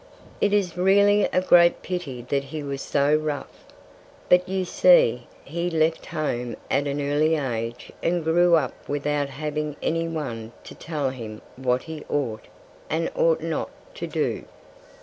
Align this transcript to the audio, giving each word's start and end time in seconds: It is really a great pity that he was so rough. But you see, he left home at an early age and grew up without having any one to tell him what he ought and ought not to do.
It 0.41 0.51
is 0.51 0.75
really 0.77 1.25
a 1.25 1.41
great 1.41 1.83
pity 1.83 2.23
that 2.29 2.45
he 2.45 2.63
was 2.63 2.81
so 2.81 3.13
rough. 3.15 3.63
But 4.29 4.49
you 4.49 4.65
see, 4.65 5.27
he 5.45 5.69
left 5.69 6.07
home 6.07 6.55
at 6.71 6.87
an 6.87 6.99
early 6.99 7.35
age 7.35 7.91
and 8.01 8.23
grew 8.23 8.55
up 8.55 8.89
without 8.89 9.29
having 9.29 9.75
any 9.79 10.07
one 10.07 10.53
to 10.63 10.73
tell 10.73 11.11
him 11.11 11.43
what 11.55 11.83
he 11.83 12.03
ought 12.09 12.45
and 12.89 13.11
ought 13.15 13.41
not 13.41 13.69
to 13.97 14.07
do. 14.07 14.45